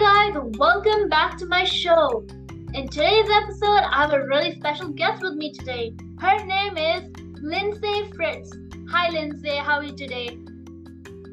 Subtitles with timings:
[0.00, 2.24] guys, welcome back to my show.
[2.72, 5.94] In today's episode, I have a really special guest with me today.
[6.18, 7.02] Her name is
[7.42, 8.50] Lindsay Fritz.
[8.88, 9.56] Hi, Lindsay.
[9.56, 10.38] How are you today?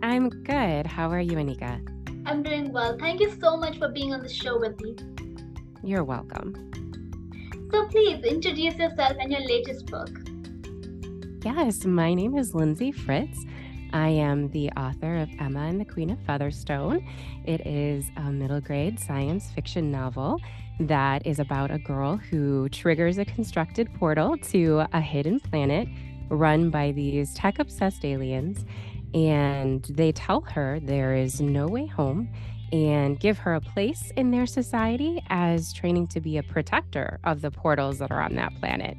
[0.03, 0.85] I'm good.
[0.85, 1.79] How are you, Anika?
[2.25, 2.97] I'm doing well.
[2.99, 4.97] Thank you so much for being on the show with me.
[5.81, 6.53] You're welcome.
[7.71, 10.09] So, please introduce yourself and your latest book.
[11.45, 13.45] Yes, my name is Lindsay Fritz.
[13.93, 17.07] I am the author of Emma and the Queen of Featherstone.
[17.45, 20.39] It is a middle grade science fiction novel
[20.79, 25.87] that is about a girl who triggers a constructed portal to a hidden planet
[26.29, 28.65] run by these tech obsessed aliens.
[29.13, 32.29] And they tell her there is no way home
[32.73, 37.41] and give her a place in their society as training to be a protector of
[37.41, 38.97] the portals that are on that planet.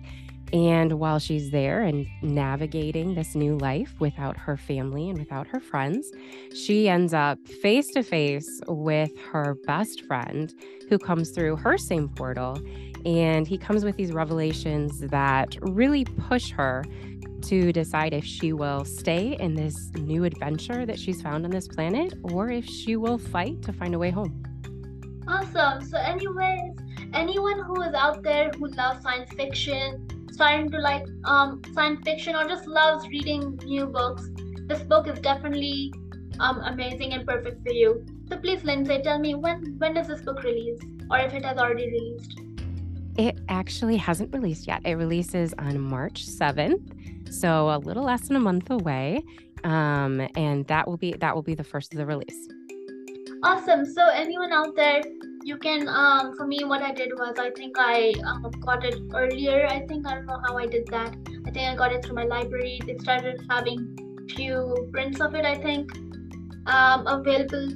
[0.52, 5.60] And while she's there and navigating this new life without her family and without her
[5.60, 6.10] friends,
[6.54, 10.54] she ends up face to face with her best friend
[10.88, 12.58] who comes through her same portal.
[13.04, 16.84] And he comes with these revelations that really push her
[17.42, 21.68] to decide if she will stay in this new adventure that she's found on this
[21.68, 24.42] planet or if she will fight to find a way home.
[25.28, 25.84] Awesome.
[25.84, 26.72] So, anyways,
[27.12, 32.36] anyone who is out there who loves science fiction, starting to like um, science fiction
[32.36, 34.22] or just loves reading new books,
[34.68, 35.92] this book is definitely
[36.38, 38.06] um, amazing and perfect for you.
[38.28, 41.58] So please, Lindsay, tell me when when does this book release, or if it has
[41.58, 42.40] already released?
[43.16, 44.80] It actually hasn't released yet.
[44.84, 46.92] It releases on March seventh,
[47.32, 49.24] so a little less than a month away,
[49.64, 52.46] um, and that will be that will be the first of the release.
[53.42, 53.84] Awesome.
[53.84, 55.02] So anyone out there
[55.44, 58.96] you can um for me what i did was i think i um, got it
[59.14, 61.14] earlier i think i don't know how i did that.
[61.46, 62.80] I think i got it through my library.
[62.84, 65.90] They started having few prints of it i think
[66.66, 67.68] um available.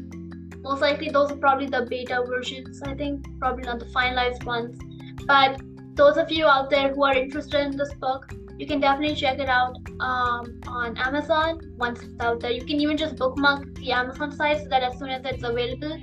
[0.62, 4.78] Most likely those are probably the beta versions i think probably not the finalized ones.
[5.26, 5.60] But
[5.94, 9.38] those of you out there who are interested in this book you can definitely check
[9.38, 11.60] it out um, on amazon.
[11.78, 14.98] Once it's out there you can even just bookmark the amazon site so that as
[14.98, 15.96] soon as it's available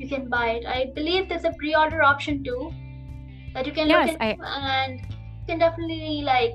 [0.00, 0.66] you can buy it.
[0.66, 2.72] I believe there's a pre-order option too
[3.54, 4.84] that you can yes, look into I...
[4.84, 6.54] and you can definitely like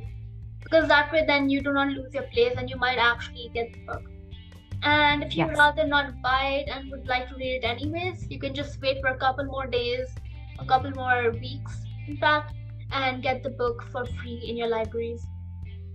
[0.63, 3.71] because that way then you do not lose your place and you might actually get
[3.73, 4.03] the book.
[4.81, 5.57] And if you yes.
[5.57, 8.99] rather not buy it and would like to read it anyways, you can just wait
[9.01, 10.07] for a couple more days,
[10.59, 12.53] a couple more weeks, in fact,
[12.91, 15.25] and get the book for free in your libraries.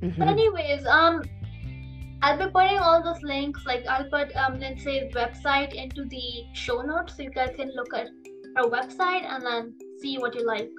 [0.03, 0.19] Mm-hmm.
[0.19, 1.23] But anyways, um,
[2.23, 6.83] I'll be putting all those links, like I'll put um, Lindsay's website into the show
[6.83, 8.09] notes so you guys can look at
[8.57, 10.71] her website and then see what you like.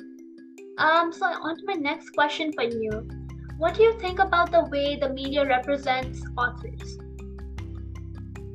[0.78, 3.10] Um, so on to my next question for you.
[3.58, 6.98] What do you think about the way the media represents authors?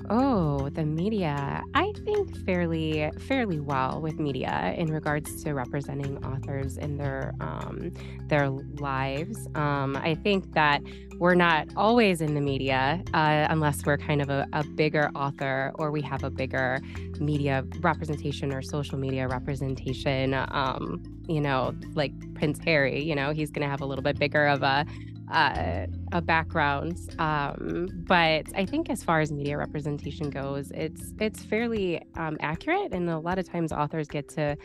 [0.09, 1.63] Oh, the media.
[1.75, 7.93] I think fairly fairly well with media in regards to representing authors in their um,
[8.29, 9.49] their lives.
[9.55, 10.83] Um, I think that
[11.19, 15.73] we're not always in the media uh, unless we're kind of a, a, bigger author
[15.77, 16.79] or we have a bigger
[17.19, 20.35] media representation or social media representation.
[20.35, 23.03] Um, you know, like Prince Harry.
[23.03, 24.87] You know, he's going to have a little bit bigger of a
[25.31, 26.99] uh, a background.
[27.19, 32.93] Um, but I think as far as media representation goes, it's it's fairly um, accurate,
[32.93, 34.57] and a lot of times authors get to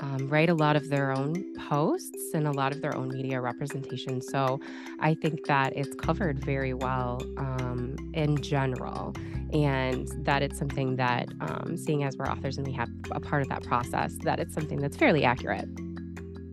[0.00, 3.40] um, write a lot of their own posts and a lot of their own media
[3.40, 4.20] representation.
[4.20, 4.60] So
[5.00, 9.14] I think that it's covered very well um, in general,
[9.52, 13.42] and that it's something that, um, seeing as we're authors and we have a part
[13.42, 15.68] of that process, that it's something that's fairly accurate.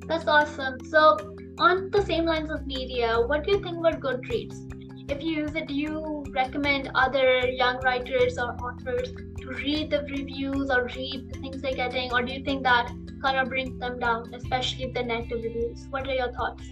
[0.08, 0.84] That's awesome.
[0.86, 4.72] So on the same lines of media, what do you think about Goodreads?
[5.10, 10.02] If you use it, do you recommend other young writers or authors to read the
[10.10, 13.80] reviews or read the things they're getting, or do you think that kind of brings
[13.80, 15.88] them down, especially if they're negative reviews?
[15.92, 16.64] What are your thoughts?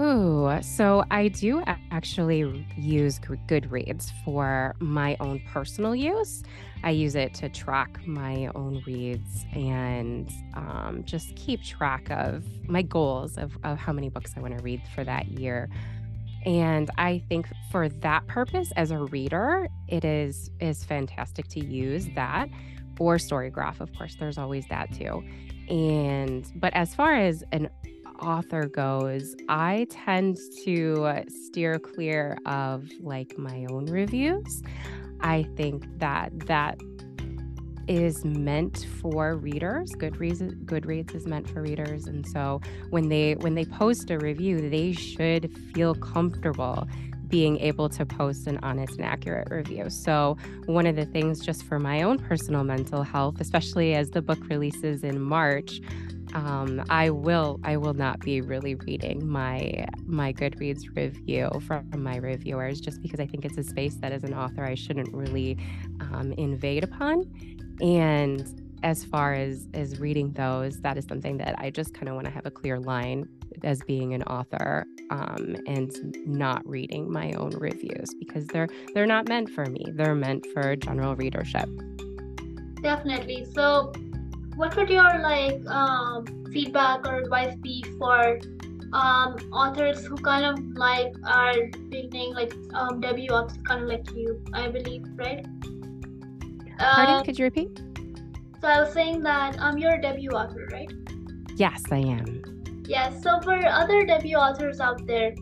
[0.00, 6.44] Ooh, so I do actually use Goodreads for my own personal use.
[6.84, 12.82] I use it to track my own reads and um, just keep track of my
[12.82, 15.68] goals of, of how many books I want to read for that year.
[16.46, 22.08] And I think for that purpose, as a reader, it is is fantastic to use
[22.14, 22.48] that
[22.98, 23.80] or Storygraph.
[23.80, 25.24] Of course, there's always that too.
[25.68, 27.68] And but as far as an
[28.20, 34.62] author goes, I tend to steer clear of like my own reviews.
[35.20, 36.78] I think that that
[37.88, 39.92] is meant for readers.
[39.92, 42.60] Goodreads, Goodreads is meant for readers, and so
[42.90, 46.86] when they when they post a review, they should feel comfortable
[47.28, 49.90] being able to post an honest and accurate review.
[49.90, 50.36] So,
[50.66, 54.38] one of the things just for my own personal mental health, especially as the book
[54.48, 55.80] releases in March,
[56.34, 62.16] um, I will I will not be really reading my my Goodreads review from my
[62.16, 65.58] reviewers just because I think it's a space that as an author I shouldn't really
[66.00, 67.30] um, invade upon.
[67.80, 72.14] And as far as as reading those, that is something that I just kind of
[72.14, 73.28] want to have a clear line
[73.64, 75.92] as being an author um, and
[76.26, 79.84] not reading my own reviews because they're they're not meant for me.
[79.94, 81.68] They're meant for general readership.
[82.82, 83.46] Definitely.
[83.54, 83.92] So
[84.58, 88.40] what would your like um, feedback or advice be for
[88.92, 91.54] um, authors who kind of like are
[91.88, 95.46] beginning like um, debut authors kind of like you i believe right?
[96.78, 97.80] Pardon, um, could you repeat?
[98.60, 100.90] so i was saying that um, you're a debut author right?
[101.56, 102.42] Yes i am.
[102.88, 105.34] Yes so for other debut authors out there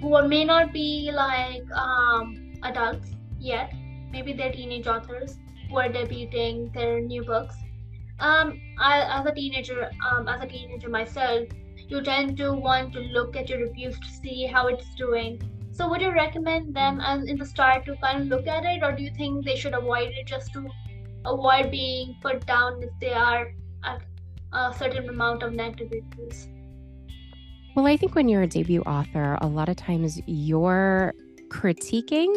[0.00, 3.74] who may not be like um, adults yet
[4.10, 5.36] maybe they're teenage authors
[5.68, 7.56] who are debuting their new books
[8.24, 11.48] um, I, as a teenager, um, as a teenager myself,
[11.88, 15.42] you tend to want to look at your reviews to see how it's doing.
[15.72, 18.82] So, would you recommend them as in the start to kind of look at it,
[18.82, 20.66] or do you think they should avoid it just to
[21.26, 23.52] avoid being put down if they are
[23.84, 24.02] at
[24.52, 26.48] a certain amount of negative reviews?
[27.76, 31.12] Well, I think when you're a debut author, a lot of times you're
[31.48, 32.32] critiquing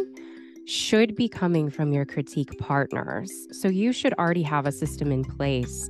[0.68, 3.48] should be coming from your critique partners.
[3.52, 5.90] So you should already have a system in place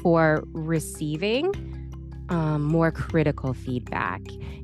[0.00, 1.52] for receiving
[2.30, 4.22] um, more critical feedback.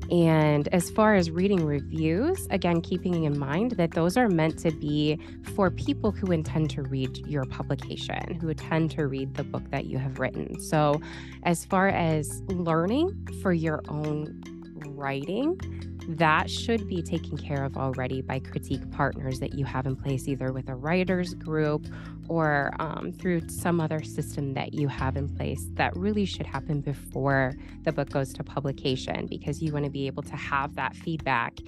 [0.09, 4.71] And as far as reading reviews, again, keeping in mind that those are meant to
[4.71, 5.19] be
[5.55, 9.85] for people who intend to read your publication, who intend to read the book that
[9.85, 10.59] you have written.
[10.59, 10.99] So,
[11.43, 14.41] as far as learning for your own
[14.87, 15.59] writing,
[16.07, 20.27] that should be taken care of already by critique partners that you have in place,
[20.27, 21.87] either with a writers group
[22.27, 25.67] or um, through some other system that you have in place.
[25.73, 27.53] That really should happen before
[27.83, 31.59] the book goes to publication because you want to be able to have that feedback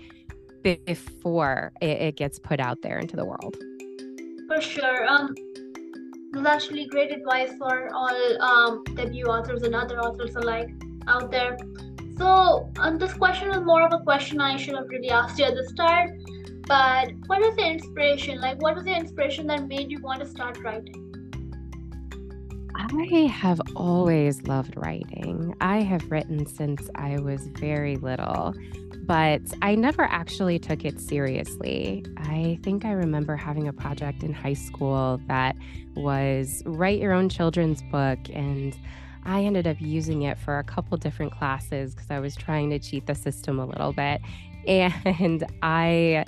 [0.64, 3.58] before it, it gets put out there into the world.
[4.48, 5.08] For sure.
[5.08, 5.36] Um,
[6.34, 10.70] that's actually great advice for all um, debut authors and other authors alike
[11.08, 11.58] out there.
[12.24, 15.44] So, um, this question was more of a question I should have really asked you
[15.44, 16.12] at the start.
[16.66, 18.40] But what was the inspiration?
[18.40, 20.96] Like, what was the inspiration that made you want to start writing?
[22.76, 25.54] I have always loved writing.
[25.60, 28.54] I have written since I was very little,
[29.06, 32.06] but I never actually took it seriously.
[32.16, 35.58] I think I remember having a project in high school that
[35.94, 38.78] was write your own children's book and
[39.26, 42.80] I ended up using it for a couple different classes because I was trying to
[42.80, 44.22] cheat the system a little bit.
[44.66, 46.24] And I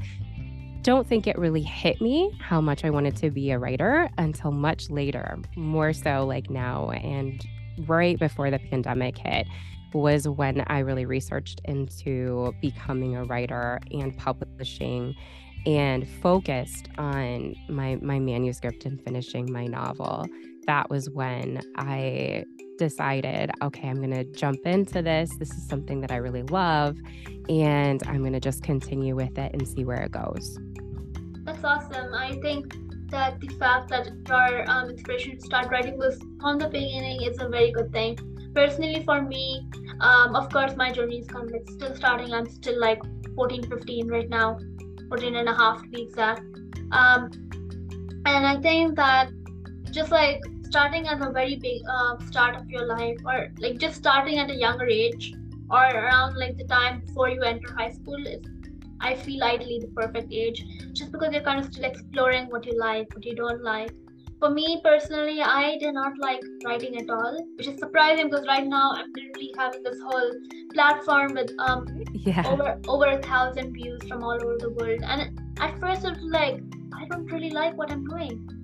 [0.81, 4.51] don't think it really hit me how much I wanted to be a writer until
[4.51, 6.89] much later, more so like now.
[6.89, 7.41] And
[7.87, 9.47] right before the pandemic hit
[9.93, 15.15] was when I really researched into becoming a writer and publishing
[15.65, 20.27] and focused on my my manuscript and finishing my novel
[20.67, 22.43] that was when I
[22.77, 25.29] decided, okay, I'm going to jump into this.
[25.37, 26.97] This is something that I really love,
[27.49, 30.59] and I'm going to just continue with it and see where it goes.
[31.43, 32.13] That's awesome.
[32.13, 32.73] I think
[33.09, 37.39] that the fact that your um, inspiration to start writing was from the beginning is
[37.39, 38.17] a very good thing.
[38.53, 39.67] Personally, for me,
[39.99, 42.33] um, of course, my journey is kind of still starting.
[42.33, 43.01] I'm still like
[43.35, 44.57] 14, 15 right now,
[45.09, 46.41] 14 and a half to be exact.
[46.91, 47.29] Um,
[48.25, 49.29] and I think that
[49.91, 50.41] just like
[50.75, 54.49] starting at a very big uh, start of your life or like just starting at
[54.51, 55.33] a younger age
[55.69, 58.41] or around like the time before you enter high school is
[59.09, 60.59] i feel ideally the perfect age.
[60.99, 63.93] Just because you're kind of still exploring what you like what you don't like.
[64.41, 68.67] For me personally i did not like writing at all which is surprising because right
[68.73, 70.33] now i'm literally having this whole
[70.73, 72.43] platform with um yeah.
[72.51, 75.07] over over a thousand views from all over the world.
[75.13, 75.39] And
[75.69, 76.61] at first it was like
[77.01, 78.54] i don't really like what i'm doing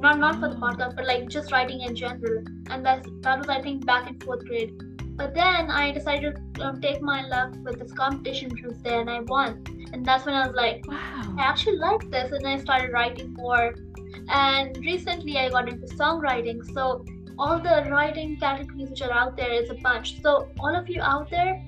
[0.00, 2.44] not not for the podcast, but like just writing in general.
[2.70, 4.72] And that's that was I think back in fourth grade.
[5.16, 9.00] But then I decided to um, take my luck with this competition which was there,
[9.00, 9.62] and I won.
[9.92, 13.34] And that's when I was like, wow, I actually like this, and I started writing
[13.34, 13.74] more.
[14.28, 17.04] And recently I got into songwriting, so
[17.38, 20.22] all the writing categories which are out there is a bunch.
[20.22, 21.62] So all of you out there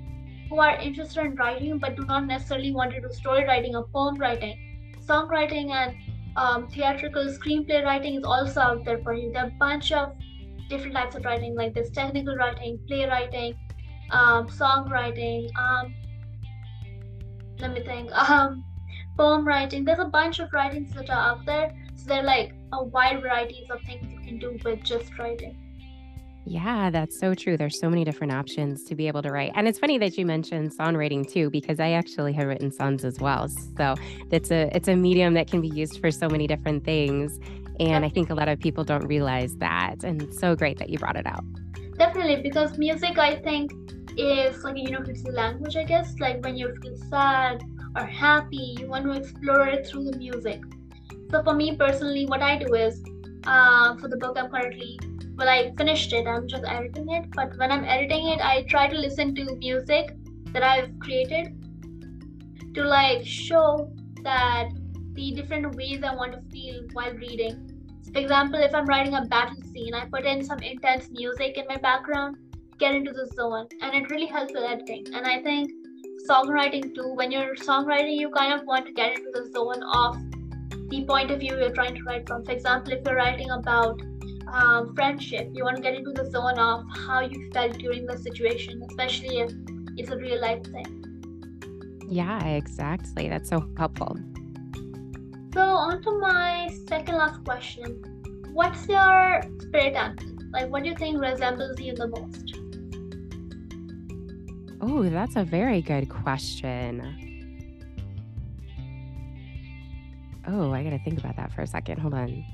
[0.48, 3.84] who are interested in writing but do not necessarily want to do story writing or
[3.84, 4.56] poem writing,
[5.06, 5.96] songwriting and
[6.36, 9.32] um, theatrical screenplay writing is also out there for you.
[9.32, 10.14] There are a bunch of
[10.68, 13.54] different types of writing, like this technical writing, playwriting,
[14.10, 15.50] um, songwriting.
[15.56, 15.94] Um,
[17.58, 18.10] let me think.
[18.30, 18.64] Um,
[19.16, 19.84] poem writing.
[19.84, 21.74] There's a bunch of writings that are out there.
[21.96, 25.61] So there are like a wide varieties of things you can do with just writing.
[26.44, 27.56] Yeah, that's so true.
[27.56, 29.52] There's so many different options to be able to write.
[29.54, 33.20] And it's funny that you mentioned songwriting too, because I actually have written songs as
[33.20, 33.48] well.
[33.76, 33.94] So
[34.30, 37.38] it's a it's a medium that can be used for so many different things.
[37.78, 40.02] And I think a lot of people don't realize that.
[40.02, 41.44] And so great that you brought it out.
[41.96, 43.72] Definitely, because music I think
[44.18, 46.14] is like a universal language, I guess.
[46.18, 47.62] Like when you feel sad
[47.96, 50.60] or happy, you want to explore it through the music.
[51.30, 53.02] So for me personally, what I do is
[53.44, 54.98] uh, for the book I'm currently
[55.42, 57.24] well i finished it i'm just editing it.
[57.34, 60.14] But when i'm editing it i try to listen to music
[60.52, 61.48] that i've created
[62.76, 64.68] to like show that
[65.14, 67.56] the different ways i want to feel while reading.
[68.12, 71.66] For example if i'm writing a battle scene i put in some intense music in
[71.68, 72.36] my background
[72.78, 75.06] get into the zone and it really helps with editing.
[75.12, 75.72] And i think
[76.30, 80.22] songwriting too when you're songwriting you kind of want to get into the zone of
[80.90, 82.44] the point of view you're trying to write from.
[82.44, 84.00] For example if you're writing about
[84.52, 85.50] um, friendship.
[85.52, 89.40] You want to get into the zone of how you felt during the situation, especially
[89.40, 89.52] if
[89.96, 90.98] it's a real life thing.
[92.08, 93.28] Yeah, exactly.
[93.28, 94.16] That's so helpful.
[95.54, 98.02] So, on to my second last question.
[98.52, 100.24] What's your spirit animal?
[100.52, 102.58] Like, what do you think resembles you the most?
[104.82, 107.00] Oh, that's a very good question.
[110.46, 111.98] Oh, I got to think about that for a second.
[112.00, 112.44] Hold on.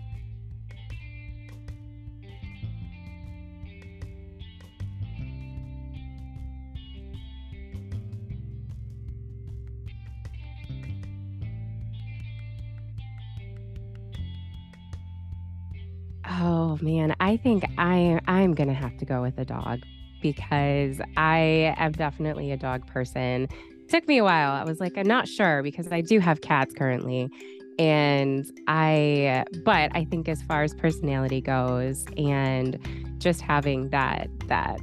[16.82, 19.80] Man, I think I I'm gonna have to go with a dog
[20.20, 23.48] because I am definitely a dog person.
[23.70, 24.52] It took me a while.
[24.52, 27.30] I was like, I'm not sure because I do have cats currently.
[27.78, 32.78] And I but I think as far as personality goes and
[33.18, 34.80] just having that that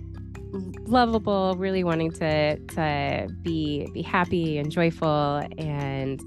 [0.85, 6.21] lovable, really wanting to to be be happy and joyful and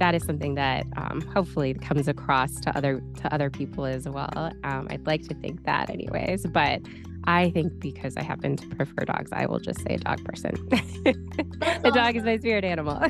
[0.00, 4.50] that is something that um, hopefully comes across to other to other people as well.
[4.64, 6.80] Um, I'd like to think that, anyways, but
[7.24, 10.54] I think because I happen to prefer dogs, I will just say a dog person.
[10.70, 12.98] the dog is my spirit animal.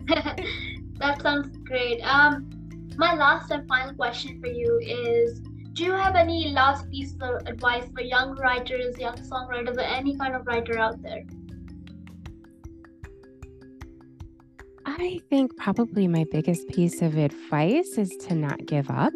[0.98, 2.00] that sounds great.
[2.02, 2.50] Um,
[2.96, 5.40] my last and final question for you is
[5.74, 10.16] do you have any last piece of advice for young writers, young songwriters, or any
[10.18, 11.22] kind of writer out there?
[15.02, 19.14] I think probably my biggest piece of advice is to not give up.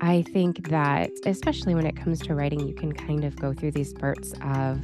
[0.00, 3.70] I think that, especially when it comes to writing, you can kind of go through
[3.70, 4.80] these spurts of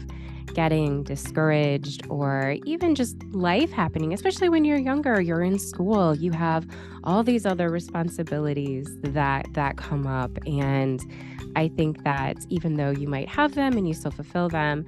[0.54, 6.32] getting discouraged or even just life happening, especially when you're younger, you're in school, you
[6.32, 6.66] have
[7.04, 11.00] all these other responsibilities that that come up and
[11.56, 14.84] I think that even though you might have them and you still fulfill them,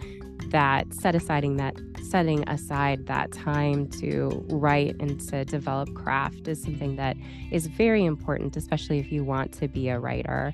[0.51, 6.61] that set aside that setting aside that time to write and to develop craft is
[6.63, 7.17] something that
[7.51, 10.53] is very important, especially if you want to be a writer.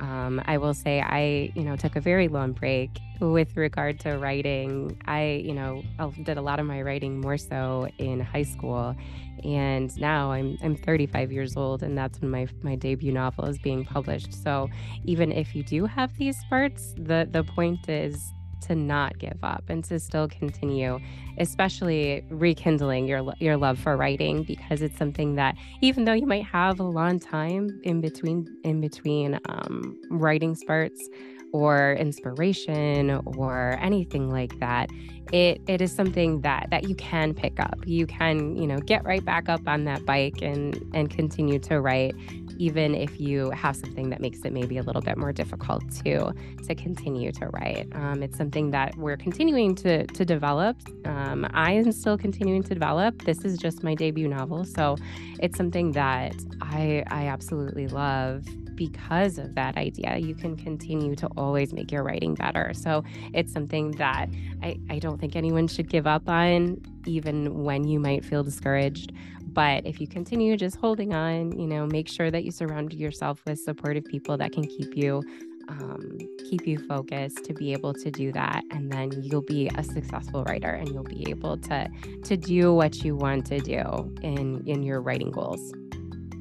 [0.00, 2.90] Um, I will say I, you know, took a very long break
[3.20, 5.00] with regard to writing.
[5.04, 5.82] I, you know,
[6.22, 8.96] did a lot of my writing more so in high school,
[9.44, 13.58] and now I'm I'm 35 years old, and that's when my my debut novel is
[13.58, 14.32] being published.
[14.32, 14.70] So
[15.04, 19.64] even if you do have these spurts, the the point is to not give up
[19.68, 20.98] and to still continue,
[21.38, 26.44] especially rekindling your your love for writing because it's something that even though you might
[26.44, 31.08] have a long time in between in between um, writing spurts
[31.52, 34.88] or inspiration or anything like that
[35.32, 37.78] it it is something that that you can pick up.
[37.86, 41.80] You can you know get right back up on that bike and and continue to
[41.80, 42.14] write
[42.60, 46.30] even if you have something that makes it maybe a little bit more difficult to
[46.66, 47.88] to continue to write.
[47.94, 50.76] Um, it's something that we're continuing to to develop.
[51.06, 53.24] Um, I am still continuing to develop.
[53.24, 54.96] This is just my debut novel, so
[55.40, 58.44] it's something that I I absolutely love
[58.80, 62.72] because of that idea, you can continue to always make your writing better.
[62.72, 64.30] So it's something that
[64.62, 69.12] I, I don't think anyone should give up on, even when you might feel discouraged.
[69.52, 73.42] But if you continue just holding on, you know, make sure that you surround yourself
[73.46, 75.22] with supportive people that can keep you
[75.70, 79.84] um, keep you focused to be able to do that and then you'll be a
[79.84, 81.88] successful writer and you'll be able to
[82.24, 83.82] to do what you want to do
[84.22, 85.72] in in your writing goals.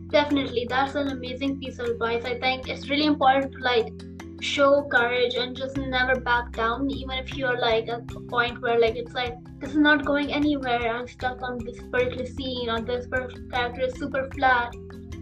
[0.09, 0.65] Definitely.
[0.67, 2.25] That's an amazing piece of advice.
[2.25, 3.93] I think it's really important to like
[4.41, 8.79] show courage and just never back down even if you're like at a point where
[8.79, 10.95] like it's like this is not going anywhere.
[10.95, 13.07] I'm stuck on this particular scene or this
[13.51, 14.73] character is super flat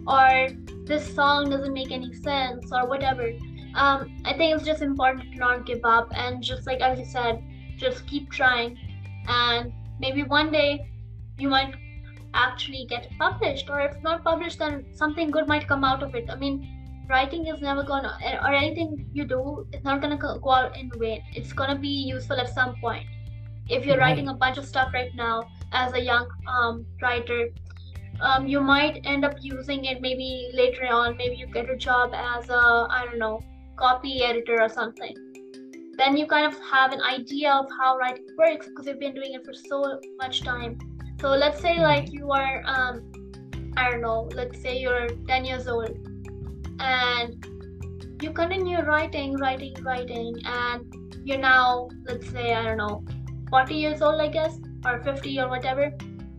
[0.06, 0.48] or
[0.84, 3.32] this song doesn't make any sense or whatever.
[3.74, 7.04] Um, i think it's just important to not give up and just like as you
[7.04, 7.42] said
[7.76, 8.78] just keep trying.
[9.28, 10.90] And maybe one day
[11.38, 11.74] you might
[12.34, 16.30] actually get published or if not published then something good might come out of it.
[16.30, 16.77] I mean
[17.08, 21.22] writing is never gonna or anything you do it's not gonna go out in vain.
[21.34, 23.06] It's gonna be useful at some point.
[23.68, 24.10] If you're right.
[24.10, 27.48] writing a bunch of stuff right now as a young um, writer
[28.20, 31.16] um, you might end up using it maybe later on.
[31.16, 33.40] Maybe you get a job as a i don't know
[33.76, 35.14] copy editor or something.
[35.96, 39.34] Then you kind of have an idea of how writing works because you've been doing
[39.34, 40.78] it for so much time.
[41.20, 43.12] So let's say like you are um,
[43.76, 46.07] i don't know let's say you're 10 years old
[46.80, 47.46] and
[48.22, 50.84] you continue writing, writing, writing, and
[51.24, 53.04] you're now, let's say, I don't know,
[53.50, 55.92] 40 years old, I guess, or 50 or whatever.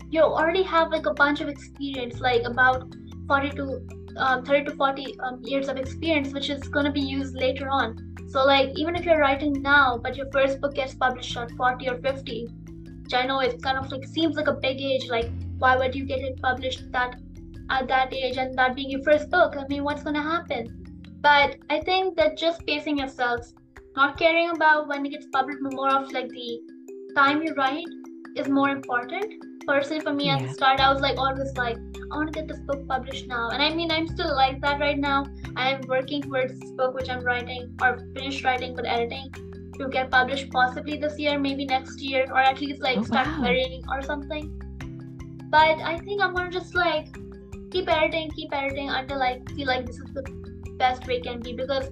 [0.10, 2.94] You already have like a bunch of experience, like about
[3.28, 7.02] 40 to um, 30 to 40 um, years of experience, which is going to be
[7.02, 8.16] used later on.
[8.30, 11.90] So, like, even if you're writing now, but your first book gets published at 40
[11.90, 12.48] or 50,
[13.04, 15.96] which I know it kind of like seems like a big age, like, why would
[15.96, 17.20] you get it published that
[17.70, 19.56] at that age and that being your first book.
[19.58, 20.80] I mean, what's going to happen?
[21.22, 23.54] But I think that just pacing yourselves,
[23.96, 26.60] not caring about when it gets published, more of like the
[27.16, 27.88] time you write
[28.36, 29.34] is more important.
[29.68, 30.38] Personally, for me yeah.
[30.38, 31.78] at the start, I was like always like,
[32.12, 33.50] I want to get this book published now.
[33.50, 35.26] And I mean, I'm still like that right now.
[35.56, 39.30] I'm working towards this book which I'm writing or finished writing but editing
[39.78, 43.28] to get published possibly this year, maybe next year, or at least like oh, start
[43.28, 43.96] wow.
[43.96, 44.56] or something.
[45.50, 47.08] But I think I'm gonna just like
[47.72, 50.24] keep editing, keep editing until I feel like this is the
[50.78, 51.90] best way it can be because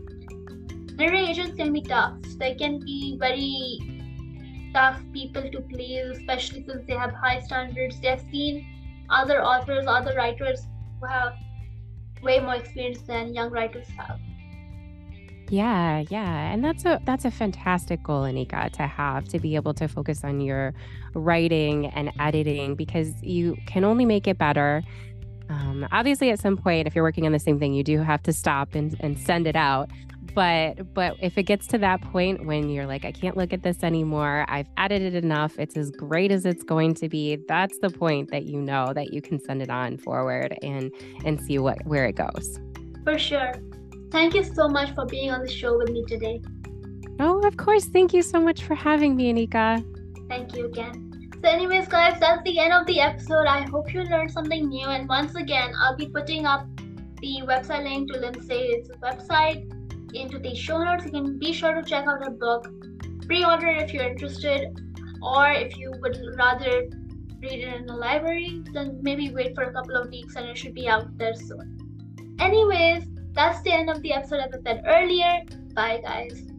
[0.95, 2.17] narrations can be tough.
[2.37, 7.99] They can be very tough people to please, especially since they have high standards.
[7.99, 8.65] They have seen
[9.09, 10.65] other authors, other writers
[10.99, 11.33] who have
[12.21, 14.19] way more experience than young writers have.
[15.49, 16.51] Yeah, yeah.
[16.51, 20.25] And that's a that's a fantastic goal, Anika, to have to be able to focus
[20.25, 20.73] on your
[21.13, 24.83] writing and editing because you can only make it better
[25.49, 28.21] um, obviously, at some point, if you're working on the same thing, you do have
[28.23, 29.89] to stop and, and send it out.
[30.33, 33.63] But but if it gets to that point when you're like, I can't look at
[33.63, 37.37] this anymore, I've edited it enough, it's as great as it's going to be.
[37.47, 40.91] That's the point that you know that you can send it on forward and
[41.25, 42.59] and see what where it goes.
[43.03, 43.53] For sure.
[44.11, 46.41] Thank you so much for being on the show with me today.
[47.19, 47.85] Oh, of course.
[47.85, 49.83] Thank you so much for having me, Anika.
[50.29, 51.06] Thank you again.
[51.41, 53.45] So anyways guys, that's the end of the episode.
[53.45, 56.65] I hope you learned something new and once again, I'll be putting up
[57.21, 59.71] the website link to Lindsay's website
[60.15, 61.05] into the show notes.
[61.05, 62.67] You can be sure to check out her book,
[63.27, 64.79] pre-order it if you're interested
[65.21, 66.87] or if you would rather
[67.39, 70.57] read it in the library, then maybe wait for a couple of weeks and it
[70.57, 71.77] should be out there soon.
[72.39, 75.41] Anyways, that's the end of the episode as I said earlier.
[75.75, 76.56] Bye guys.